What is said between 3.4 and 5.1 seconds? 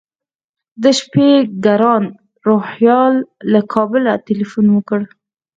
له کابله تیلفون وکړ.